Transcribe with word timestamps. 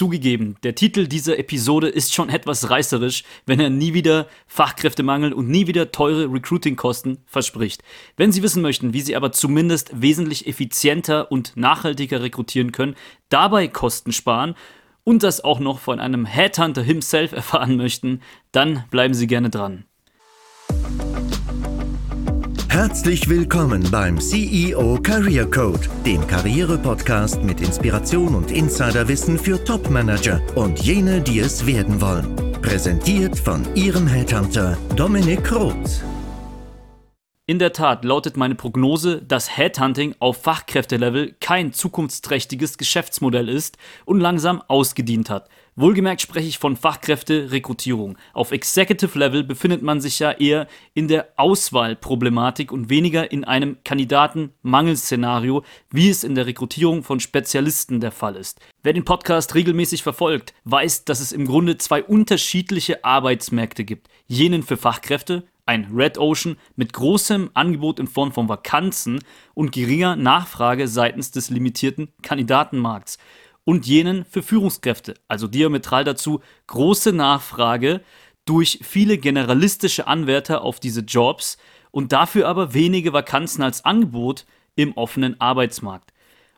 Zugegeben, 0.00 0.56
der 0.62 0.74
Titel 0.74 1.08
dieser 1.08 1.38
Episode 1.38 1.86
ist 1.86 2.14
schon 2.14 2.30
etwas 2.30 2.70
reißerisch, 2.70 3.22
wenn 3.44 3.60
er 3.60 3.68
nie 3.68 3.92
wieder 3.92 4.28
Fachkräftemangel 4.46 5.34
und 5.34 5.50
nie 5.50 5.66
wieder 5.66 5.92
teure 5.92 6.32
Recruiting-Kosten 6.32 7.18
verspricht. 7.26 7.82
Wenn 8.16 8.32
Sie 8.32 8.42
wissen 8.42 8.62
möchten, 8.62 8.94
wie 8.94 9.02
Sie 9.02 9.14
aber 9.14 9.30
zumindest 9.30 9.90
wesentlich 10.00 10.46
effizienter 10.46 11.30
und 11.30 11.54
nachhaltiger 11.54 12.22
rekrutieren 12.22 12.72
können, 12.72 12.96
dabei 13.28 13.68
Kosten 13.68 14.12
sparen 14.12 14.54
und 15.04 15.22
das 15.22 15.44
auch 15.44 15.60
noch 15.60 15.80
von 15.80 16.00
einem 16.00 16.24
Headhunter 16.24 16.82
himself 16.82 17.32
erfahren 17.36 17.76
möchten, 17.76 18.22
dann 18.52 18.84
bleiben 18.90 19.12
Sie 19.12 19.26
gerne 19.26 19.50
dran. 19.50 19.84
Herzlich 22.82 23.28
willkommen 23.28 23.86
beim 23.90 24.18
CEO 24.18 24.98
Career 25.02 25.44
Code, 25.50 25.86
dem 26.06 26.26
Karriere-Podcast 26.26 27.42
mit 27.42 27.60
Inspiration 27.60 28.34
und 28.34 28.50
Insiderwissen 28.50 29.38
für 29.38 29.62
Top-Manager 29.62 30.40
und 30.54 30.80
jene, 30.80 31.20
die 31.20 31.40
es 31.40 31.66
werden 31.66 32.00
wollen. 32.00 32.34
Präsentiert 32.62 33.38
von 33.38 33.66
Ihrem 33.74 34.06
Headhunter 34.06 34.78
Dominik 34.96 35.54
Roth. 35.54 36.00
In 37.44 37.58
der 37.58 37.74
Tat 37.74 38.02
lautet 38.02 38.38
meine 38.38 38.54
Prognose, 38.54 39.20
dass 39.20 39.58
Headhunting 39.58 40.14
auf 40.18 40.38
Fachkräftelevel 40.40 41.36
kein 41.38 41.74
zukunftsträchtiges 41.74 42.78
Geschäftsmodell 42.78 43.50
ist 43.50 43.76
und 44.06 44.20
langsam 44.20 44.62
ausgedient 44.68 45.28
hat. 45.28 45.50
Wohlgemerkt 45.80 46.20
spreche 46.20 46.46
ich 46.46 46.58
von 46.58 46.76
Fachkräfte-Rekrutierung. 46.76 48.18
Auf 48.34 48.52
Executive 48.52 49.18
Level 49.18 49.42
befindet 49.42 49.80
man 49.80 50.02
sich 50.02 50.18
ja 50.18 50.30
eher 50.30 50.68
in 50.92 51.08
der 51.08 51.28
Auswahlproblematik 51.36 52.70
und 52.70 52.90
weniger 52.90 53.32
in 53.32 53.44
einem 53.44 53.78
Kandidatenmangelszenario, 53.82 55.64
wie 55.90 56.10
es 56.10 56.22
in 56.22 56.34
der 56.34 56.44
Rekrutierung 56.44 57.02
von 57.02 57.18
Spezialisten 57.18 57.98
der 57.98 58.12
Fall 58.12 58.36
ist. 58.36 58.60
Wer 58.82 58.92
den 58.92 59.06
Podcast 59.06 59.54
regelmäßig 59.54 60.02
verfolgt, 60.02 60.52
weiß, 60.64 61.06
dass 61.06 61.18
es 61.18 61.32
im 61.32 61.46
Grunde 61.46 61.78
zwei 61.78 62.04
unterschiedliche 62.04 63.02
Arbeitsmärkte 63.02 63.84
gibt. 63.84 64.08
Jenen 64.26 64.62
für 64.62 64.76
Fachkräfte, 64.76 65.44
ein 65.64 65.90
Red 65.96 66.18
Ocean 66.18 66.58
mit 66.76 66.92
großem 66.92 67.52
Angebot 67.54 68.00
in 68.00 68.06
Form 68.06 68.32
von 68.32 68.50
Vakanzen 68.50 69.20
und 69.54 69.72
geringer 69.72 70.14
Nachfrage 70.14 70.88
seitens 70.88 71.30
des 71.30 71.48
limitierten 71.48 72.12
Kandidatenmarkts. 72.20 73.16
Und 73.70 73.86
jenen 73.86 74.24
für 74.24 74.42
Führungskräfte, 74.42 75.14
also 75.28 75.46
diametral 75.46 76.02
dazu 76.02 76.40
große 76.66 77.12
Nachfrage 77.12 78.00
durch 78.44 78.80
viele 78.82 79.16
generalistische 79.16 80.08
Anwärter 80.08 80.62
auf 80.62 80.80
diese 80.80 81.02
Jobs 81.02 81.56
und 81.92 82.10
dafür 82.10 82.48
aber 82.48 82.74
wenige 82.74 83.12
Vakanzen 83.12 83.62
als 83.62 83.84
Angebot 83.84 84.44
im 84.74 84.96
offenen 84.96 85.40
Arbeitsmarkt. 85.40 86.12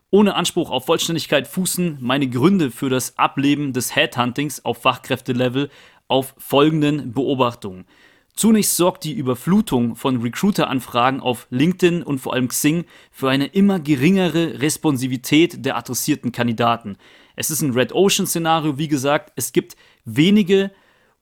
Ohne 0.09 0.33
Anspruch 0.33 0.71
auf 0.71 0.87
Vollständigkeit 0.87 1.47
fußen 1.47 1.99
meine 2.01 2.27
Gründe 2.27 2.71
für 2.71 2.89
das 2.89 3.15
Ableben 3.15 3.73
des 3.73 3.95
Headhuntings 3.95 4.65
auf 4.65 4.81
Fachkräftelevel 4.81 5.69
auf 6.07 6.33
folgenden 6.39 7.13
Beobachtungen. 7.13 7.85
Zunächst 8.35 8.77
sorgt 8.77 9.03
die 9.03 9.13
Überflutung 9.13 9.95
von 9.95 10.21
Recruiter-Anfragen 10.21 11.19
auf 11.19 11.45
LinkedIn 11.51 12.01
und 12.01 12.19
vor 12.19 12.33
allem 12.33 12.47
Xing 12.47 12.85
für 13.11 13.29
eine 13.29 13.45
immer 13.45 13.79
geringere 13.79 14.59
Responsivität 14.59 15.63
der 15.63 15.77
adressierten 15.77 16.31
Kandidaten. 16.31 16.97
Es 17.35 17.51
ist 17.51 17.61
ein 17.61 17.73
Red 17.73 17.93
Ocean-Szenario, 17.93 18.79
wie 18.79 18.87
gesagt, 18.87 19.31
es 19.35 19.53
gibt 19.53 19.75
wenige 20.03 20.71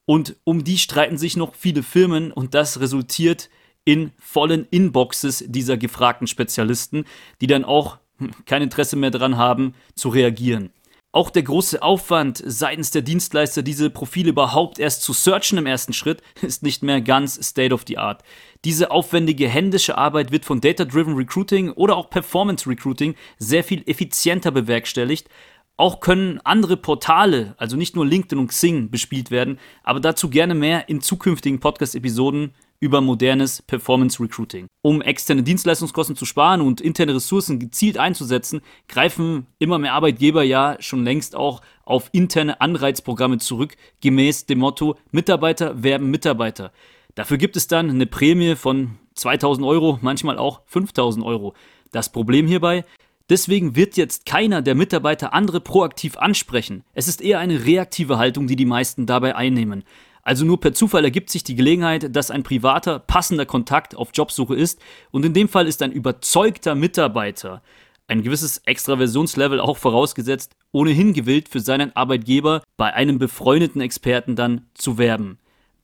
und 0.05 0.37
um 0.45 0.63
die 0.63 0.77
streiten 0.77 1.17
sich 1.17 1.35
noch 1.35 1.53
viele 1.53 1.83
Firmen 1.83 2.31
und 2.31 2.53
das 2.53 2.79
resultiert 2.79 3.49
in 3.83 4.11
vollen 4.17 4.65
Inboxes 4.69 5.43
dieser 5.47 5.75
gefragten 5.75 6.27
Spezialisten, 6.27 7.05
die 7.41 7.47
dann 7.47 7.65
auch 7.65 7.97
hm, 8.19 8.31
kein 8.45 8.61
Interesse 8.61 8.95
mehr 8.95 9.11
daran 9.11 9.37
haben, 9.37 9.73
zu 9.95 10.09
reagieren. 10.09 10.71
Auch 11.13 11.29
der 11.29 11.43
große 11.43 11.81
Aufwand 11.81 12.41
seitens 12.45 12.91
der 12.91 13.01
Dienstleister, 13.01 13.63
diese 13.63 13.89
Profile 13.89 14.29
überhaupt 14.29 14.79
erst 14.79 15.03
zu 15.03 15.11
searchen 15.11 15.57
im 15.57 15.65
ersten 15.65 15.91
Schritt, 15.91 16.21
ist 16.41 16.63
nicht 16.63 16.83
mehr 16.83 17.01
ganz 17.01 17.35
State 17.45 17.73
of 17.73 17.83
the 17.85 17.97
Art. 17.97 18.23
Diese 18.63 18.91
aufwendige 18.91 19.49
händische 19.49 19.97
Arbeit 19.97 20.31
wird 20.31 20.45
von 20.45 20.61
Data-Driven 20.61 21.15
Recruiting 21.15 21.71
oder 21.71 21.97
auch 21.97 22.09
Performance 22.09 22.69
Recruiting 22.69 23.15
sehr 23.37 23.65
viel 23.65 23.83
effizienter 23.87 24.51
bewerkstelligt. 24.51 25.27
Auch 25.75 25.99
können 25.99 26.39
andere 26.45 26.77
Portale, 26.77 27.55
also 27.57 27.75
nicht 27.75 27.95
nur 27.95 28.05
LinkedIn 28.05 28.39
und 28.39 28.47
Xing, 28.47 28.89
bespielt 28.89 29.31
werden, 29.31 29.59
aber 29.83 29.99
dazu 29.99 30.29
gerne 30.29 30.53
mehr 30.53 30.87
in 30.87 31.01
zukünftigen 31.01 31.59
Podcast-Episoden 31.59 32.53
über 32.81 32.99
modernes 32.99 33.61
Performance 33.61 34.21
Recruiting. 34.21 34.67
Um 34.81 35.01
externe 35.01 35.43
Dienstleistungskosten 35.43 36.15
zu 36.15 36.25
sparen 36.25 36.61
und 36.61 36.81
interne 36.81 37.15
Ressourcen 37.15 37.59
gezielt 37.59 37.97
einzusetzen, 37.97 38.61
greifen 38.89 39.45
immer 39.59 39.77
mehr 39.77 39.93
Arbeitgeber 39.93 40.43
ja 40.43 40.75
schon 40.79 41.05
längst 41.05 41.35
auch 41.35 41.61
auf 41.85 42.09
interne 42.11 42.59
Anreizprogramme 42.59 43.37
zurück, 43.37 43.77
gemäß 44.01 44.47
dem 44.47 44.59
Motto 44.59 44.97
Mitarbeiter 45.11 45.81
werben 45.83 46.09
Mitarbeiter. 46.09 46.73
Dafür 47.13 47.37
gibt 47.37 47.55
es 47.55 47.67
dann 47.67 47.89
eine 47.89 48.07
Prämie 48.07 48.55
von 48.55 48.97
2000 49.13 49.65
Euro, 49.65 49.99
manchmal 50.01 50.39
auch 50.39 50.61
5000 50.65 51.23
Euro. 51.23 51.53
Das 51.91 52.11
Problem 52.11 52.47
hierbei, 52.47 52.83
Deswegen 53.29 53.77
wird 53.77 53.95
jetzt 53.95 54.25
keiner 54.25 54.61
der 54.61 54.75
Mitarbeiter 54.75 55.33
andere 55.33 55.61
proaktiv 55.61 56.17
ansprechen. 56.17 56.83
Es 56.93 57.07
ist 57.07 57.21
eher 57.21 57.39
eine 57.39 57.63
reaktive 57.63 58.17
Haltung, 58.17 58.45
die 58.45 58.57
die 58.57 58.65
meisten 58.65 59.05
dabei 59.05 59.37
einnehmen. 59.37 59.85
Also 60.23 60.45
nur 60.45 60.59
per 60.59 60.73
Zufall 60.73 61.03
ergibt 61.03 61.29
sich 61.29 61.43
die 61.43 61.55
Gelegenheit, 61.55 62.15
dass 62.15 62.31
ein 62.31 62.43
privater, 62.43 62.99
passender 62.99 63.45
Kontakt 63.45 63.95
auf 63.95 64.09
Jobsuche 64.13 64.55
ist 64.55 64.79
und 65.11 65.25
in 65.25 65.33
dem 65.33 65.49
Fall 65.49 65.67
ist 65.67 65.81
ein 65.81 65.91
überzeugter 65.91 66.75
Mitarbeiter, 66.75 67.61
ein 68.07 68.21
gewisses 68.23 68.59
Extraversionslevel 68.65 69.59
auch 69.59 69.77
vorausgesetzt, 69.77 70.55
ohnehin 70.71 71.13
gewillt 71.13 71.49
für 71.49 71.59
seinen 71.59 71.95
Arbeitgeber 71.95 72.61
bei 72.77 72.93
einem 72.93 73.19
befreundeten 73.19 73.81
Experten 73.81 74.35
dann 74.35 74.67
zu 74.73 74.97
werben. 74.97 75.39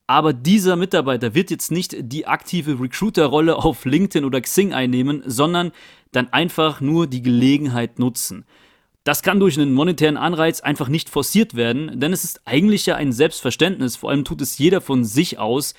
Aber 0.08 0.32
dieser 0.32 0.78
Mitarbeiter 0.78 1.36
wird 1.36 1.52
jetzt 1.52 1.70
nicht 1.72 1.96
die 2.00 2.28
aktive 2.28 2.80
Recruiter-Rolle 2.80 3.58
auf 3.58 3.84
LinkedIn 3.84 4.24
oder 4.24 4.40
Xing 4.40 4.74
einnehmen, 4.74 5.22
sondern 5.26 5.72
dann 6.14 6.32
einfach 6.32 6.80
nur 6.80 7.08
die 7.08 7.22
Gelegenheit 7.22 8.00
nutzen. 8.00 8.46
Das 9.08 9.22
kann 9.22 9.40
durch 9.40 9.58
einen 9.58 9.74
monetären 9.74 10.18
Anreiz 10.18 10.60
einfach 10.60 10.90
nicht 10.90 11.10
forciert 11.10 11.56
werden, 11.56 11.98
denn 11.98 12.12
es 12.12 12.26
ist 12.26 12.42
eigentlich 12.44 12.88
ja 12.88 12.96
ein 12.96 13.14
Selbstverständnis, 13.14 13.96
vor 13.96 14.10
allem 14.10 14.26
tut 14.26 14.42
es 14.42 14.58
jeder 14.58 14.82
von 14.82 15.06
sich 15.06 15.40
aus, 15.40 15.76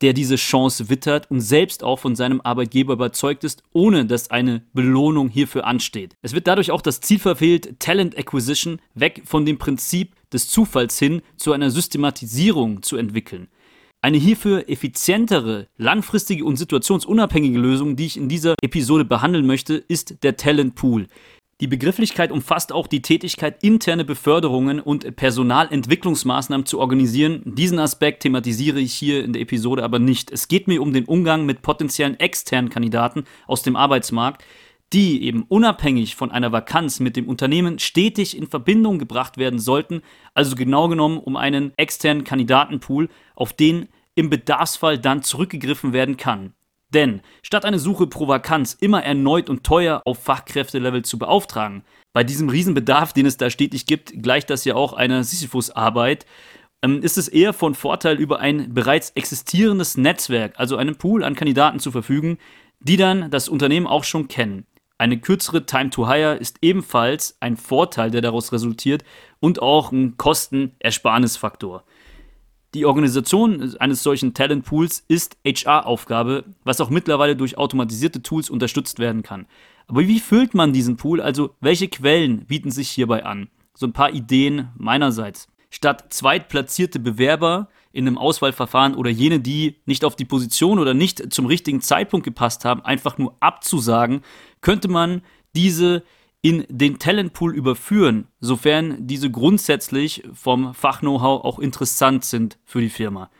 der 0.00 0.14
diese 0.14 0.34
Chance 0.34 0.88
wittert 0.88 1.30
und 1.30 1.40
selbst 1.42 1.84
auch 1.84 2.00
von 2.00 2.16
seinem 2.16 2.40
Arbeitgeber 2.40 2.94
überzeugt 2.94 3.44
ist, 3.44 3.62
ohne 3.72 4.04
dass 4.04 4.32
eine 4.32 4.64
Belohnung 4.72 5.28
hierfür 5.28 5.64
ansteht. 5.64 6.16
Es 6.22 6.32
wird 6.32 6.48
dadurch 6.48 6.72
auch 6.72 6.82
das 6.82 7.00
Ziel 7.00 7.20
verfehlt, 7.20 7.78
Talent 7.78 8.18
Acquisition 8.18 8.80
weg 8.94 9.22
von 9.26 9.46
dem 9.46 9.58
Prinzip 9.58 10.16
des 10.32 10.48
Zufalls 10.48 10.98
hin 10.98 11.22
zu 11.36 11.52
einer 11.52 11.70
Systematisierung 11.70 12.82
zu 12.82 12.96
entwickeln. 12.96 13.46
Eine 14.00 14.18
hierfür 14.18 14.68
effizientere, 14.68 15.68
langfristige 15.76 16.44
und 16.44 16.56
situationsunabhängige 16.56 17.60
Lösung, 17.60 17.94
die 17.94 18.06
ich 18.06 18.16
in 18.16 18.28
dieser 18.28 18.56
Episode 18.60 19.04
behandeln 19.04 19.46
möchte, 19.46 19.74
ist 19.74 20.24
der 20.24 20.36
Talent 20.36 20.74
Pool. 20.74 21.06
Die 21.62 21.68
Begrifflichkeit 21.68 22.32
umfasst 22.32 22.72
auch 22.72 22.88
die 22.88 23.02
Tätigkeit, 23.02 23.62
interne 23.62 24.04
Beförderungen 24.04 24.80
und 24.80 25.14
Personalentwicklungsmaßnahmen 25.14 26.66
zu 26.66 26.80
organisieren. 26.80 27.42
Diesen 27.44 27.78
Aspekt 27.78 28.24
thematisiere 28.24 28.80
ich 28.80 28.92
hier 28.92 29.22
in 29.22 29.32
der 29.32 29.42
Episode 29.42 29.84
aber 29.84 30.00
nicht. 30.00 30.32
Es 30.32 30.48
geht 30.48 30.66
mir 30.66 30.82
um 30.82 30.92
den 30.92 31.04
Umgang 31.04 31.46
mit 31.46 31.62
potenziellen 31.62 32.18
externen 32.18 32.68
Kandidaten 32.68 33.26
aus 33.46 33.62
dem 33.62 33.76
Arbeitsmarkt, 33.76 34.42
die 34.92 35.22
eben 35.22 35.44
unabhängig 35.44 36.16
von 36.16 36.32
einer 36.32 36.50
Vakanz 36.50 36.98
mit 36.98 37.14
dem 37.14 37.28
Unternehmen 37.28 37.78
stetig 37.78 38.36
in 38.36 38.48
Verbindung 38.48 38.98
gebracht 38.98 39.38
werden 39.38 39.60
sollten, 39.60 40.02
also 40.34 40.56
genau 40.56 40.88
genommen 40.88 41.18
um 41.18 41.36
einen 41.36 41.74
externen 41.76 42.24
Kandidatenpool, 42.24 43.08
auf 43.36 43.52
den 43.52 43.86
im 44.16 44.30
Bedarfsfall 44.30 44.98
dann 44.98 45.22
zurückgegriffen 45.22 45.92
werden 45.92 46.16
kann. 46.16 46.54
Denn 46.94 47.22
statt 47.42 47.64
eine 47.64 47.78
Suche 47.78 48.06
pro 48.06 48.28
Vakanz 48.28 48.74
immer 48.74 49.02
erneut 49.02 49.48
und 49.48 49.64
teuer 49.64 50.02
auf 50.04 50.22
Fachkräftelevel 50.22 51.02
zu 51.02 51.18
beauftragen, 51.18 51.84
bei 52.12 52.24
diesem 52.24 52.50
Riesenbedarf, 52.50 53.12
den 53.14 53.24
es 53.24 53.38
da 53.38 53.48
stetig 53.48 53.86
gibt, 53.86 54.22
gleicht 54.22 54.50
das 54.50 54.64
ja 54.64 54.74
auch 54.74 54.92
einer 54.92 55.24
Sisyphus-Arbeit, 55.24 56.26
ähm, 56.82 57.02
ist 57.02 57.16
es 57.16 57.28
eher 57.28 57.54
von 57.54 57.74
Vorteil, 57.74 58.18
über 58.18 58.40
ein 58.40 58.74
bereits 58.74 59.10
existierendes 59.10 59.96
Netzwerk, 59.96 60.54
also 60.56 60.76
einen 60.76 60.96
Pool 60.96 61.24
an 61.24 61.34
Kandidaten 61.34 61.78
zu 61.78 61.90
verfügen, 61.90 62.38
die 62.80 62.96
dann 62.96 63.30
das 63.30 63.48
Unternehmen 63.48 63.86
auch 63.86 64.04
schon 64.04 64.28
kennen. 64.28 64.66
Eine 64.98 65.18
kürzere 65.18 65.64
Time 65.64 65.90
to 65.90 66.06
Hire 66.08 66.34
ist 66.34 66.58
ebenfalls 66.60 67.36
ein 67.40 67.56
Vorteil, 67.56 68.10
der 68.10 68.20
daraus 68.20 68.52
resultiert 68.52 69.02
und 69.40 69.62
auch 69.62 69.90
ein 69.90 70.16
Kostenersparnisfaktor. 70.16 71.84
Die 72.74 72.86
Organisation 72.86 73.76
eines 73.80 74.02
solchen 74.02 74.32
Talentpools 74.32 75.04
ist 75.06 75.36
HR-Aufgabe, 75.46 76.44
was 76.64 76.80
auch 76.80 76.88
mittlerweile 76.88 77.36
durch 77.36 77.58
automatisierte 77.58 78.22
Tools 78.22 78.48
unterstützt 78.48 78.98
werden 78.98 79.22
kann. 79.22 79.46
Aber 79.88 80.00
wie 80.00 80.20
füllt 80.20 80.54
man 80.54 80.72
diesen 80.72 80.96
Pool? 80.96 81.20
Also 81.20 81.54
welche 81.60 81.88
Quellen 81.88 82.46
bieten 82.46 82.70
sich 82.70 82.88
hierbei 82.88 83.24
an? 83.26 83.48
So 83.74 83.86
ein 83.86 83.92
paar 83.92 84.12
Ideen 84.12 84.70
meinerseits. 84.78 85.48
Statt 85.68 86.06
zweitplatzierte 86.14 86.98
Bewerber 86.98 87.68
in 87.92 88.06
einem 88.06 88.16
Auswahlverfahren 88.16 88.94
oder 88.94 89.10
jene, 89.10 89.40
die 89.40 89.76
nicht 89.84 90.04
auf 90.04 90.16
die 90.16 90.24
Position 90.24 90.78
oder 90.78 90.94
nicht 90.94 91.32
zum 91.32 91.44
richtigen 91.44 91.82
Zeitpunkt 91.82 92.24
gepasst 92.24 92.64
haben, 92.64 92.82
einfach 92.82 93.18
nur 93.18 93.36
abzusagen, 93.40 94.22
könnte 94.62 94.88
man 94.88 95.20
diese 95.54 96.04
in 96.42 96.66
den 96.68 96.98
Talentpool 96.98 97.54
überführen, 97.54 98.26
sofern 98.40 99.06
diese 99.06 99.30
grundsätzlich 99.30 100.24
vom 100.34 100.74
Fach-Know-how 100.74 101.44
auch 101.44 101.58
interessant 101.60 102.24
sind 102.24 102.58
für 102.64 102.80
die 102.80 102.90
Firma. 102.90 103.30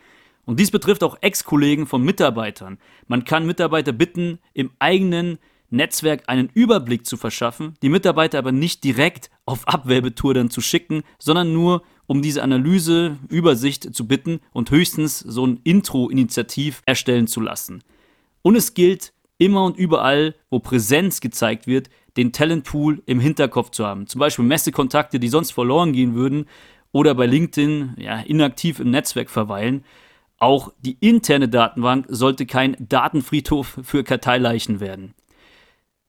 Und 0.45 0.59
dies 0.59 0.71
betrifft 0.71 1.03
auch 1.03 1.17
Ex-Kollegen 1.21 1.85
von 1.85 2.01
Mitarbeitern. 2.03 2.77
Man 3.07 3.25
kann 3.25 3.45
Mitarbeiter 3.45 3.91
bitten, 3.91 4.39
im 4.53 4.71
eigenen 4.79 5.37
Netzwerk 5.69 6.23
einen 6.27 6.49
Überblick 6.53 7.05
zu 7.05 7.17
verschaffen, 7.17 7.73
die 7.81 7.89
Mitarbeiter 7.89 8.37
aber 8.37 8.51
nicht 8.51 8.83
direkt 8.83 9.31
auf 9.45 9.67
Abwerbetour 9.67 10.33
dann 10.33 10.49
zu 10.49 10.61
schicken, 10.61 11.03
sondern 11.17 11.51
nur 11.51 11.83
um 12.05 12.21
diese 12.21 12.43
Analyse, 12.43 13.17
Übersicht 13.29 13.95
zu 13.95 14.07
bitten 14.07 14.39
und 14.51 14.71
höchstens 14.71 15.19
so 15.19 15.45
ein 15.45 15.59
Intro-Initiativ 15.63 16.83
erstellen 16.85 17.27
zu 17.27 17.41
lassen. 17.41 17.83
Und 18.43 18.55
es 18.55 18.73
gilt 18.73 19.13
immer 19.37 19.65
und 19.65 19.77
überall, 19.77 20.35
wo 20.49 20.59
Präsenz 20.59 21.21
gezeigt 21.21 21.65
wird, 21.65 21.89
den 22.17 22.31
Talentpool 22.31 23.01
im 23.05 23.19
Hinterkopf 23.19 23.71
zu 23.71 23.85
haben. 23.85 24.07
Zum 24.07 24.19
Beispiel 24.19 24.45
Messekontakte, 24.45 25.19
die 25.19 25.29
sonst 25.29 25.51
verloren 25.51 25.93
gehen 25.93 26.15
würden 26.15 26.45
oder 26.91 27.15
bei 27.15 27.25
LinkedIn 27.25 27.95
ja, 27.97 28.19
inaktiv 28.19 28.79
im 28.79 28.91
Netzwerk 28.91 29.29
verweilen. 29.29 29.83
Auch 30.37 30.71
die 30.79 30.97
interne 30.99 31.49
Datenbank 31.49 32.05
sollte 32.09 32.45
kein 32.45 32.75
Datenfriedhof 32.79 33.79
für 33.83 34.03
Karteileichen 34.03 34.79
werden. 34.79 35.13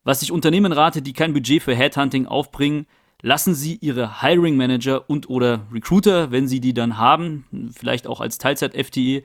Was 0.03 0.23
ich 0.23 0.33
Unternehmen 0.33 0.73
rate, 0.73 1.01
die 1.01 1.15
kein 1.15 1.33
Budget 1.33 1.63
für 1.63 1.75
Headhunting 1.75 2.27
aufbringen, 2.27 2.87
lassen 3.23 3.55
Sie 3.55 3.79
Ihre 3.81 4.21
Hiring 4.21 4.57
Manager 4.57 5.09
und 5.09 5.31
oder 5.31 5.67
Recruiter, 5.73 6.31
wenn 6.31 6.47
Sie 6.47 6.61
die 6.61 6.75
dann 6.75 6.99
haben, 6.99 7.71
vielleicht 7.75 8.07
auch 8.07 8.21
als 8.21 8.37
Teilzeit-FTE, 8.37 9.23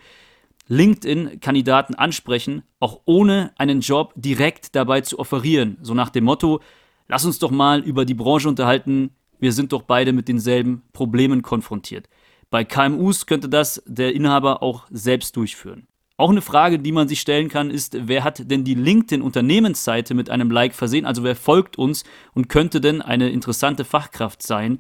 LinkedIn-Kandidaten 0.69 1.95
ansprechen, 1.95 2.63
auch 2.79 3.01
ohne 3.05 3.51
einen 3.57 3.81
Job 3.81 4.13
direkt 4.15 4.75
dabei 4.75 5.01
zu 5.01 5.19
offerieren. 5.19 5.77
So 5.81 5.93
nach 5.93 6.09
dem 6.09 6.23
Motto, 6.23 6.61
lass 7.07 7.25
uns 7.25 7.39
doch 7.39 7.51
mal 7.51 7.81
über 7.81 8.05
die 8.05 8.13
Branche 8.13 8.47
unterhalten, 8.47 9.11
wir 9.39 9.51
sind 9.51 9.73
doch 9.73 9.83
beide 9.83 10.13
mit 10.13 10.27
denselben 10.27 10.83
Problemen 10.93 11.41
konfrontiert. 11.41 12.07
Bei 12.49 12.63
KMUs 12.63 13.25
könnte 13.25 13.49
das 13.49 13.81
der 13.85 14.13
Inhaber 14.13 14.63
auch 14.63 14.87
selbst 14.89 15.35
durchführen. 15.35 15.87
Auch 16.17 16.29
eine 16.29 16.41
Frage, 16.41 16.79
die 16.79 16.91
man 16.91 17.07
sich 17.07 17.21
stellen 17.21 17.47
kann, 17.47 17.71
ist, 17.71 17.95
wer 18.07 18.25
hat 18.25 18.51
denn 18.51 18.65
die 18.65 18.73
LinkedIn-Unternehmensseite 18.73 20.13
mit 20.13 20.29
einem 20.29 20.51
Like 20.51 20.73
versehen? 20.73 21.05
Also 21.05 21.23
wer 21.23 21.35
folgt 21.35 21.77
uns 21.77 22.03
und 22.33 22.49
könnte 22.49 22.81
denn 22.81 23.01
eine 23.01 23.29
interessante 23.29 23.85
Fachkraft 23.85 24.43
sein 24.43 24.79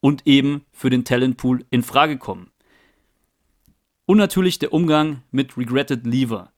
und 0.00 0.26
eben 0.28 0.64
für 0.70 0.88
den 0.88 1.04
Talentpool 1.04 1.64
in 1.70 1.82
Frage 1.82 2.18
kommen? 2.18 2.52
Und 4.08 4.18
natürlich 4.18 4.60
der 4.60 4.72
Umgang 4.72 5.22
mit 5.32 5.58
Regretted 5.58 6.06
Lever. 6.06 6.52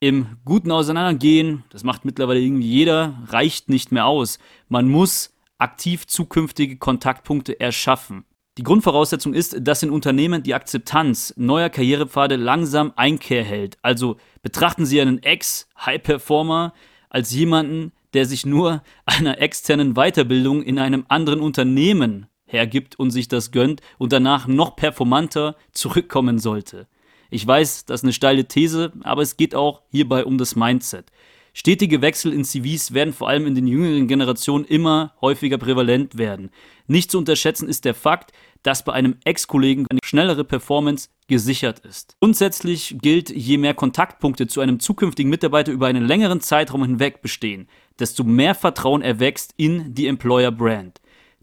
Im 0.00 0.38
guten 0.46 0.70
Auseinandergehen, 0.70 1.62
das 1.68 1.84
macht 1.84 2.06
mittlerweile 2.06 2.40
irgendwie 2.40 2.66
jeder, 2.66 3.22
reicht 3.26 3.68
nicht 3.68 3.92
mehr 3.92 4.06
aus. 4.06 4.38
Man 4.68 4.88
muss 4.88 5.34
aktiv 5.58 6.06
zukünftige 6.06 6.78
Kontaktpunkte 6.78 7.60
erschaffen. 7.60 8.24
Die 8.56 8.62
Grundvoraussetzung 8.62 9.34
ist, 9.34 9.54
dass 9.60 9.82
in 9.82 9.90
Unternehmen 9.90 10.42
die 10.42 10.54
Akzeptanz 10.54 11.34
neuer 11.36 11.68
Karrierepfade 11.68 12.36
langsam 12.36 12.94
Einkehr 12.96 13.44
hält. 13.44 13.76
Also 13.82 14.16
betrachten 14.40 14.86
Sie 14.86 14.98
einen 14.98 15.22
Ex-High-Performer 15.22 16.72
als 17.10 17.34
jemanden, 17.34 17.92
der 18.14 18.24
sich 18.24 18.46
nur 18.46 18.82
einer 19.04 19.42
externen 19.42 19.92
Weiterbildung 19.92 20.62
in 20.62 20.78
einem 20.78 21.04
anderen 21.08 21.40
Unternehmen 21.40 22.28
hergibt 22.46 22.98
und 22.98 23.10
sich 23.10 23.28
das 23.28 23.50
gönnt 23.50 23.82
und 23.98 24.12
danach 24.12 24.46
noch 24.46 24.74
performanter 24.76 25.56
zurückkommen 25.72 26.38
sollte. 26.38 26.86
Ich 27.30 27.46
weiß, 27.46 27.86
das 27.86 28.00
ist 28.00 28.04
eine 28.04 28.12
steile 28.12 28.46
These, 28.46 28.92
aber 29.02 29.22
es 29.22 29.36
geht 29.36 29.54
auch 29.54 29.82
hierbei 29.90 30.24
um 30.24 30.38
das 30.38 30.56
Mindset. 30.56 31.10
Stetige 31.56 32.02
Wechsel 32.02 32.32
in 32.32 32.44
CVs 32.44 32.94
werden 32.94 33.14
vor 33.14 33.28
allem 33.28 33.46
in 33.46 33.54
den 33.54 33.68
jüngeren 33.68 34.08
Generationen 34.08 34.64
immer 34.64 35.14
häufiger 35.20 35.56
prävalent 35.56 36.18
werden. 36.18 36.50
Nicht 36.88 37.12
zu 37.12 37.18
unterschätzen 37.18 37.68
ist 37.68 37.84
der 37.84 37.94
Fakt, 37.94 38.32
dass 38.64 38.84
bei 38.84 38.92
einem 38.92 39.16
Ex-Kollegen 39.24 39.86
eine 39.88 40.00
schnellere 40.02 40.42
Performance 40.42 41.10
gesichert 41.28 41.78
ist. 41.80 42.16
Grundsätzlich 42.20 42.96
gilt, 43.00 43.30
je 43.30 43.56
mehr 43.58 43.74
Kontaktpunkte 43.74 44.48
zu 44.48 44.60
einem 44.60 44.80
zukünftigen 44.80 45.30
Mitarbeiter 45.30 45.70
über 45.70 45.86
einen 45.86 46.04
längeren 46.06 46.40
Zeitraum 46.40 46.82
hinweg 46.82 47.22
bestehen, 47.22 47.68
desto 48.00 48.24
mehr 48.24 48.56
Vertrauen 48.56 49.02
erwächst 49.02 49.54
in 49.56 49.94
die 49.94 50.08
Employer 50.08 50.50
Brand. 50.50 51.00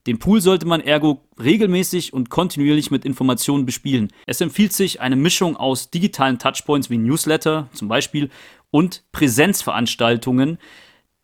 Den 0.08 0.18
Pool 0.18 0.42
sollte 0.42 0.66
man 0.66 0.82
ergo 0.82 1.22
regelmäßig 1.42 2.14
und 2.14 2.30
kontinuierlich 2.30 2.90
mit 2.90 3.06
Informationen 3.06 3.66
bespielen. 3.66 4.12
Es 4.26 4.42
empfiehlt 4.42 4.74
sich 4.74 5.00
eine 5.00 5.16
Mischung 5.16 5.56
aus 5.56 5.92
digitalen 5.92 6.40
Touchpoints 6.40 6.90
wie 6.90 6.98
Newsletter 6.98 7.70
zum 7.74 7.88
Beispiel 7.88 8.30
und 8.72 9.04
Präsenzveranstaltungen, 9.12 10.58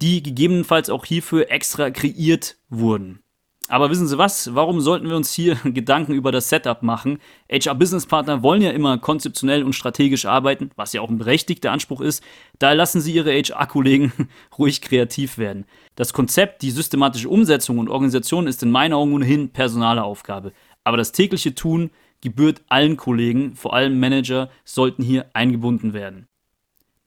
die 0.02 0.22
gegebenenfalls 0.22 0.90
auch 0.90 1.06
hierfür 1.06 1.50
extra 1.50 1.90
kreiert 1.90 2.58
wurden. 2.70 3.24
Aber 3.70 3.90
wissen 3.90 4.08
Sie 4.08 4.18
was? 4.18 4.56
Warum 4.56 4.80
sollten 4.80 5.10
wir 5.10 5.18
uns 5.18 5.34
hier 5.34 5.56
Gedanken 5.64 6.14
über 6.14 6.32
das 6.32 6.50
Setup 6.50 6.84
machen? 6.84 7.20
HR-Business-Partner 7.52 8.42
wollen 8.42 8.62
ja 8.62 8.72
immer 8.72 8.98
konzeptionell 8.98 9.64
und 9.64 9.74
strategisch 9.74 10.26
arbeiten, 10.26 10.72
was 10.78 10.94
ja 10.94 11.02
auch 11.02 11.10
ein 11.10 11.18
berechtigter 11.18 11.72
Anspruch 11.72 12.00
ist. 12.00 12.24
Daher 12.60 12.76
lassen 12.76 13.02
Sie 13.02 13.14
Ihre 13.14 13.32
HR-Kollegen 13.32 14.14
ruhig 14.58 14.82
kreativ 14.82 15.38
werden. 15.38 15.66
Das 15.96 16.14
Konzept, 16.14 16.62
die 16.62 16.72
systematische 16.72 17.30
Umsetzung 17.30 17.78
und 17.80 17.90
Organisation 17.90 18.48
ist 18.48 18.64
in 18.64 18.72
meinen 18.72 18.94
Augen 18.94 19.14
ohnehin 19.14 19.50
personale 19.50 20.04
Aufgabe. 20.04 20.54
Aber 20.86 20.96
das 20.96 21.12
tägliche 21.12 21.54
Tun 21.54 21.90
gebührt 22.22 22.62
allen 22.70 22.96
Kollegen, 22.96 23.56
vor 23.56 23.74
allem 23.74 24.00
Manager, 24.00 24.50
sollten 24.64 25.04
hier 25.04 25.26
eingebunden 25.34 25.94
werden. 25.94 26.28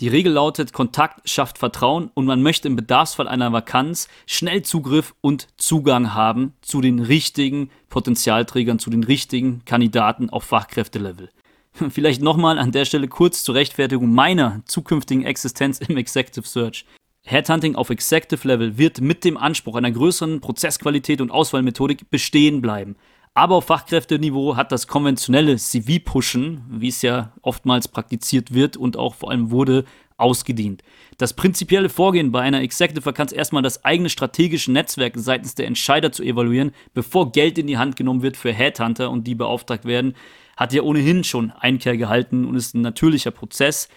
Die 0.00 0.08
Regel 0.08 0.32
lautet, 0.32 0.73
Kontakt 0.73 1.29
schafft 1.29 1.58
Vertrauen 1.58 2.11
und 2.14 2.25
man 2.25 2.43
möchte 2.43 2.67
im 2.69 2.75
Bedarfsfall 2.75 3.29
einer 3.29 3.52
Vakanz 3.52 4.08
schnell 4.25 4.62
Zugriff 4.62 5.14
und 5.20 5.49
Zugang 5.58 6.14
haben 6.14 6.55
zu 6.62 6.81
den 6.81 7.00
richtigen 7.00 7.70
Potenzialträgern, 7.91 8.79
zu 8.79 8.88
den 8.88 9.05
richtigen 9.05 9.62
Kandidaten 9.67 10.31
auf 10.31 10.44
Fachkräftelevel. 10.44 11.29
Vielleicht 11.91 12.23
nochmal 12.23 12.58
an 12.58 12.73
der 12.73 12.87
Stelle 12.87 13.08
kurz 13.08 13.44
zur 13.44 13.56
Rechtfertigung 13.56 14.11
meiner 14.14 14.62
zukünftigen 14.64 15.26
Existenz 15.26 15.81
im 15.81 15.99
Executive 15.99 16.49
Search. 16.49 16.87
Headhunting 17.26 17.75
auf 17.75 17.91
Executive 17.91 18.49
Level 18.49 18.79
wird 18.79 19.02
mit 19.02 19.23
dem 19.25 19.37
Anspruch 19.37 19.76
einer 19.76 19.91
größeren 19.91 20.41
Prozessqualität 20.41 21.20
und 21.20 21.31
Auswahlmethodik 21.31 22.08
bestehen 22.08 22.62
bleiben. 22.62 22.97
Aber 23.35 23.56
auf 23.56 23.67
Fachkräfteniveau 23.67 24.56
hat 24.56 24.73
das 24.73 24.88
konventionelle 24.88 25.56
CV-Pushen, 25.56 26.65
wie 26.69 26.88
es 26.88 27.03
ja 27.03 27.32
oftmals 27.43 27.87
praktiziert 27.87 28.53
wird 28.53 28.77
und 28.77 28.97
auch 28.97 29.15
vor 29.15 29.31
allem 29.31 29.50
wurde, 29.50 29.85
ausgedient. 30.17 30.82
Das 31.17 31.35
prinzipielle 31.35 31.88
Vorgehen 31.88 32.32
bei 32.32 32.43
einer 32.43 32.61
Executive 32.61 33.06
Vakanz 33.06 33.32
erstmal 33.32 33.62
das 33.62 33.85
eigene 33.85 34.11
strategische 34.11 34.73
Netzwerk 34.73 35.15
seitens 35.17 35.55
der 35.55 35.67
Entscheider 35.67 36.12
zu 36.12 36.23
evaluieren, 36.23 36.73
bevor 36.93 37.32
Geld 37.32 37.56
in 37.56 37.67
die 37.67 37.79
Hand 37.79 37.97
genommen 37.97 38.23
wird 38.23 38.37
für 38.37 38.53
Headhunter 38.53 39.11
und 39.11 39.27
die 39.27 39.35
beauftragt 39.35 39.85
werden, 39.85 40.15
hat 40.56 40.73
ja 40.73 40.83
ohnehin 40.83 41.25
schon 41.25 41.52
Einkehr 41.52 41.97
gehalten 41.97 42.45
und 42.45 42.57
ist 42.57 42.75
ein 42.75 42.83
natürlicher 42.83 43.31
Prozess. 43.31 43.88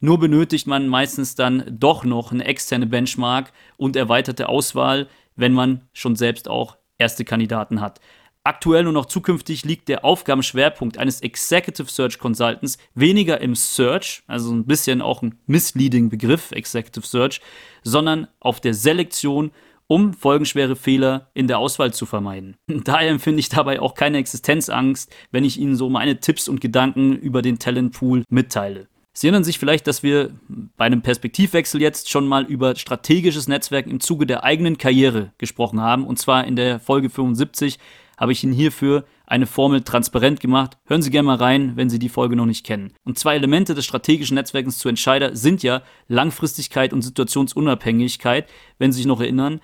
Nur 0.00 0.18
benötigt 0.18 0.66
man 0.66 0.88
meistens 0.88 1.34
dann 1.34 1.64
doch 1.68 2.04
noch 2.04 2.32
eine 2.32 2.44
externe 2.44 2.86
Benchmark 2.86 3.52
und 3.76 3.96
erweiterte 3.96 4.48
Auswahl, 4.48 5.08
wenn 5.34 5.52
man 5.52 5.82
schon 5.92 6.16
selbst 6.16 6.48
auch 6.48 6.76
erste 6.98 7.24
Kandidaten 7.24 7.80
hat. 7.80 8.00
Aktuell 8.46 8.86
und 8.86 8.96
auch 8.96 9.06
zukünftig 9.06 9.64
liegt 9.64 9.88
der 9.88 10.04
Aufgabenschwerpunkt 10.04 10.98
eines 10.98 11.20
Executive 11.20 11.90
Search 11.90 12.20
Consultants 12.20 12.78
weniger 12.94 13.40
im 13.40 13.56
Search, 13.56 14.22
also 14.28 14.52
ein 14.52 14.66
bisschen 14.66 15.02
auch 15.02 15.20
ein 15.20 15.34
misleading 15.48 16.10
Begriff, 16.10 16.52
Executive 16.52 17.04
Search, 17.04 17.40
sondern 17.82 18.28
auf 18.38 18.60
der 18.60 18.72
Selektion, 18.72 19.50
um 19.88 20.14
folgenschwere 20.14 20.76
Fehler 20.76 21.28
in 21.34 21.48
der 21.48 21.58
Auswahl 21.58 21.92
zu 21.92 22.06
vermeiden. 22.06 22.54
Daher 22.68 23.10
empfinde 23.10 23.40
ich 23.40 23.48
dabei 23.48 23.80
auch 23.80 23.94
keine 23.94 24.18
Existenzangst, 24.18 25.12
wenn 25.32 25.42
ich 25.42 25.58
Ihnen 25.58 25.74
so 25.74 25.90
meine 25.90 26.20
Tipps 26.20 26.46
und 26.46 26.60
Gedanken 26.60 27.16
über 27.16 27.42
den 27.42 27.58
Talentpool 27.58 28.22
mitteile. 28.28 28.86
Sie 29.12 29.26
erinnern 29.26 29.42
sich 29.42 29.58
vielleicht, 29.58 29.88
dass 29.88 30.04
wir 30.04 30.30
bei 30.76 30.84
einem 30.84 31.02
Perspektivwechsel 31.02 31.80
jetzt 31.80 32.10
schon 32.10 32.28
mal 32.28 32.44
über 32.44 32.76
strategisches 32.76 33.48
Netzwerk 33.48 33.88
im 33.88 33.98
Zuge 33.98 34.24
der 34.24 34.44
eigenen 34.44 34.78
Karriere 34.78 35.32
gesprochen 35.36 35.80
haben, 35.80 36.06
und 36.06 36.20
zwar 36.20 36.44
in 36.44 36.54
der 36.54 36.78
Folge 36.78 37.10
75 37.10 37.80
habe 38.16 38.32
ich 38.32 38.42
Ihnen 38.42 38.52
hierfür 38.52 39.04
eine 39.26 39.46
Formel 39.46 39.82
transparent 39.82 40.40
gemacht. 40.40 40.78
Hören 40.86 41.02
Sie 41.02 41.10
gerne 41.10 41.26
mal 41.26 41.36
rein, 41.36 41.72
wenn 41.76 41.90
Sie 41.90 41.98
die 41.98 42.08
Folge 42.08 42.36
noch 42.36 42.46
nicht 42.46 42.64
kennen. 42.64 42.92
Und 43.04 43.18
zwei 43.18 43.34
Elemente 43.34 43.74
des 43.74 43.84
strategischen 43.84 44.36
Netzwerkens 44.36 44.78
zu 44.78 44.88
Entscheider 44.88 45.34
sind 45.34 45.62
ja 45.62 45.82
Langfristigkeit 46.08 46.92
und 46.92 47.02
Situationsunabhängigkeit, 47.02 48.48
wenn 48.78 48.92
Sie 48.92 48.98
sich 48.98 49.06
noch 49.06 49.20
erinnern. 49.20 49.60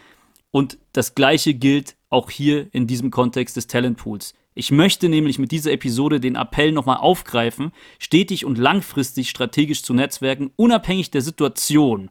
Und 0.51 0.79
das 0.93 1.15
gleiche 1.15 1.55
gilt 1.55 1.97
auch 2.11 2.31
hier 2.31 2.69
in 2.73 2.87
diesem 2.87 3.11
Kontext 3.11 3.57
des 3.57 3.69
Talentpools. 3.69 4.35
Ich 4.55 4.71
möchte 4.71 5.09
nämlich 5.09 5.39
mit 5.39 5.51
dieser 5.51 5.73
Episode 5.73 6.21
den 6.21 6.37
Appell 6.37 6.73
nochmal 6.73 6.99
aufgreifen, 6.99 7.73
stetig 7.99 8.45
und 8.45 8.59
langfristig 8.59 9.31
strategisch 9.31 9.83
zu 9.83 9.95
netzwerken, 9.95 10.51
unabhängig 10.57 11.11
der 11.11 11.23
Situation. 11.23 12.11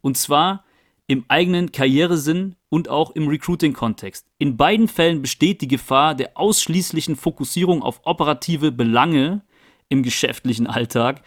Und 0.00 0.16
zwar 0.16 0.64
im 1.10 1.24
eigenen 1.26 1.72
Karrieresinn 1.72 2.54
und 2.68 2.88
auch 2.88 3.10
im 3.16 3.26
Recruiting-Kontext. 3.26 4.28
In 4.38 4.56
beiden 4.56 4.86
Fällen 4.86 5.22
besteht 5.22 5.60
die 5.60 5.66
Gefahr 5.66 6.14
der 6.14 6.38
ausschließlichen 6.38 7.16
Fokussierung 7.16 7.82
auf 7.82 8.02
operative 8.04 8.70
Belange 8.70 9.42
im 9.88 10.04
geschäftlichen 10.04 10.68
Alltag 10.68 11.22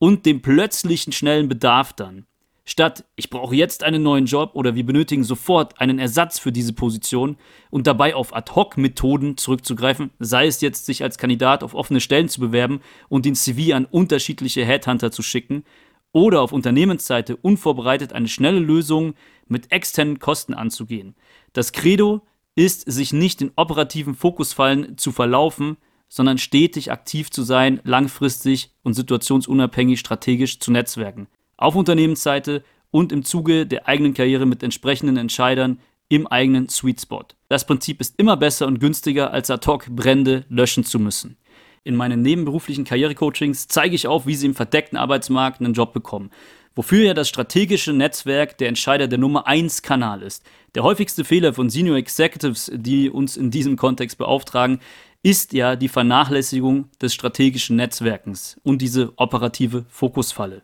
und 0.00 0.26
dem 0.26 0.42
plötzlichen 0.42 1.12
schnellen 1.12 1.48
Bedarf 1.48 1.92
dann. 1.92 2.26
Statt 2.64 3.04
ich 3.14 3.30
brauche 3.30 3.54
jetzt 3.54 3.84
einen 3.84 4.02
neuen 4.02 4.26
Job 4.26 4.50
oder 4.54 4.74
wir 4.74 4.84
benötigen 4.84 5.22
sofort 5.22 5.80
einen 5.80 6.00
Ersatz 6.00 6.40
für 6.40 6.50
diese 6.50 6.72
Position 6.72 7.36
und 7.70 7.86
dabei 7.86 8.16
auf 8.16 8.34
Ad-Hoc-Methoden 8.34 9.36
zurückzugreifen, 9.36 10.10
sei 10.18 10.48
es 10.48 10.60
jetzt 10.62 10.84
sich 10.84 11.04
als 11.04 11.16
Kandidat 11.16 11.62
auf 11.62 11.74
offene 11.74 12.00
Stellen 12.00 12.28
zu 12.28 12.40
bewerben 12.40 12.80
und 13.08 13.24
den 13.24 13.36
CV 13.36 13.72
an 13.76 13.84
unterschiedliche 13.84 14.64
Headhunter 14.64 15.12
zu 15.12 15.22
schicken 15.22 15.62
oder 16.12 16.40
auf 16.40 16.52
Unternehmensseite 16.52 17.36
unvorbereitet 17.36 18.12
eine 18.12 18.28
schnelle 18.28 18.60
Lösung 18.60 19.14
mit 19.46 19.72
externen 19.72 20.18
Kosten 20.18 20.54
anzugehen. 20.54 21.14
Das 21.52 21.72
Credo 21.72 22.22
ist, 22.54 22.90
sich 22.90 23.12
nicht 23.12 23.40
in 23.40 23.52
operativen 23.56 24.14
Fokusfallen 24.14 24.98
zu 24.98 25.12
verlaufen, 25.12 25.76
sondern 26.08 26.38
stetig 26.38 26.90
aktiv 26.90 27.30
zu 27.30 27.42
sein, 27.42 27.80
langfristig 27.84 28.70
und 28.82 28.94
situationsunabhängig 28.94 30.00
strategisch 30.00 30.58
zu 30.58 30.72
netzwerken. 30.72 31.28
Auf 31.56 31.74
Unternehmensseite 31.74 32.64
und 32.90 33.12
im 33.12 33.24
Zuge 33.24 33.66
der 33.66 33.86
eigenen 33.86 34.14
Karriere 34.14 34.46
mit 34.46 34.62
entsprechenden 34.62 35.16
Entscheidern 35.18 35.80
im 36.08 36.26
eigenen 36.26 36.68
Sweet 36.68 37.02
Spot. 37.02 37.24
Das 37.48 37.66
Prinzip 37.66 38.00
ist 38.00 38.18
immer 38.18 38.36
besser 38.36 38.66
und 38.66 38.80
günstiger, 38.80 39.30
als 39.30 39.50
ad 39.50 39.66
hoc 39.66 39.86
Brände 39.90 40.46
löschen 40.48 40.84
zu 40.84 40.98
müssen. 40.98 41.36
In 41.84 41.96
meinen 41.96 42.22
nebenberuflichen 42.22 42.84
Karrierecoachings 42.84 43.68
zeige 43.68 43.94
ich 43.94 44.06
auf, 44.06 44.26
wie 44.26 44.34
Sie 44.34 44.46
im 44.46 44.54
verdeckten 44.54 44.98
Arbeitsmarkt 44.98 45.60
einen 45.60 45.74
Job 45.74 45.92
bekommen. 45.92 46.30
Wofür 46.74 47.04
ja 47.04 47.14
das 47.14 47.28
strategische 47.28 47.92
Netzwerk 47.92 48.56
der 48.58 48.68
Entscheider 48.68 49.08
der 49.08 49.18
Nummer 49.18 49.46
1 49.46 49.82
Kanal 49.82 50.22
ist. 50.22 50.44
Der 50.74 50.84
häufigste 50.84 51.24
Fehler 51.24 51.52
von 51.52 51.70
Senior 51.70 51.96
Executives, 51.96 52.70
die 52.72 53.10
uns 53.10 53.36
in 53.36 53.50
diesem 53.50 53.76
Kontext 53.76 54.18
beauftragen, 54.18 54.78
ist 55.22 55.52
ja 55.52 55.74
die 55.74 55.88
Vernachlässigung 55.88 56.88
des 57.00 57.14
strategischen 57.14 57.76
Netzwerkens 57.76 58.60
und 58.62 58.80
diese 58.80 59.12
operative 59.16 59.84
Fokusfalle. 59.88 60.62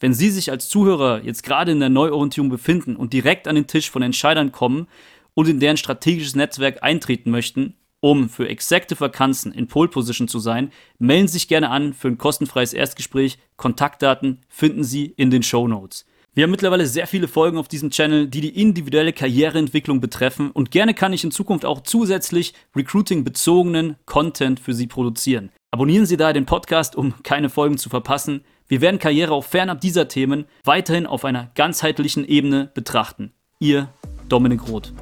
Wenn 0.00 0.14
Sie 0.14 0.30
sich 0.30 0.50
als 0.50 0.68
Zuhörer 0.68 1.22
jetzt 1.22 1.42
gerade 1.42 1.72
in 1.72 1.80
der 1.80 1.88
Neuorientierung 1.88 2.48
befinden 2.48 2.96
und 2.96 3.12
direkt 3.12 3.46
an 3.46 3.54
den 3.54 3.66
Tisch 3.66 3.90
von 3.90 4.02
Entscheidern 4.02 4.50
kommen 4.50 4.88
und 5.34 5.48
in 5.48 5.60
deren 5.60 5.76
strategisches 5.76 6.34
Netzwerk 6.34 6.82
eintreten 6.82 7.30
möchten, 7.30 7.74
um 8.02 8.28
für 8.28 8.48
exakte 8.48 8.98
Vakanzen 8.98 9.52
in 9.52 9.68
Pole 9.68 9.88
Position 9.88 10.26
zu 10.26 10.40
sein, 10.40 10.72
melden 10.98 11.28
Sie 11.28 11.34
sich 11.34 11.48
gerne 11.48 11.70
an 11.70 11.94
für 11.94 12.08
ein 12.08 12.18
kostenfreies 12.18 12.72
Erstgespräch. 12.72 13.38
Kontaktdaten 13.56 14.40
finden 14.48 14.82
Sie 14.82 15.06
in 15.16 15.30
den 15.30 15.44
Show 15.44 15.68
Notes. 15.68 16.04
Wir 16.34 16.44
haben 16.44 16.50
mittlerweile 16.50 16.86
sehr 16.86 17.06
viele 17.06 17.28
Folgen 17.28 17.58
auf 17.58 17.68
diesem 17.68 17.90
Channel, 17.90 18.26
die 18.26 18.40
die 18.40 18.60
individuelle 18.60 19.12
Karriereentwicklung 19.12 20.00
betreffen 20.00 20.50
und 20.50 20.70
gerne 20.70 20.94
kann 20.94 21.12
ich 21.12 21.22
in 21.22 21.30
Zukunft 21.30 21.64
auch 21.64 21.82
zusätzlich 21.82 22.54
Recruiting-bezogenen 22.74 23.96
Content 24.04 24.58
für 24.58 24.74
Sie 24.74 24.88
produzieren. 24.88 25.50
Abonnieren 25.70 26.06
Sie 26.06 26.16
daher 26.16 26.32
den 26.32 26.46
Podcast, 26.46 26.96
um 26.96 27.22
keine 27.22 27.50
Folgen 27.50 27.78
zu 27.78 27.88
verpassen. 27.88 28.44
Wir 28.66 28.80
werden 28.80 28.98
Karriere 28.98 29.32
auch 29.32 29.44
fernab 29.44 29.80
dieser 29.80 30.08
Themen 30.08 30.46
weiterhin 30.64 31.06
auf 31.06 31.24
einer 31.24 31.50
ganzheitlichen 31.54 32.26
Ebene 32.26 32.70
betrachten. 32.74 33.32
Ihr 33.60 33.88
Dominik 34.28 34.66
Roth. 34.68 34.92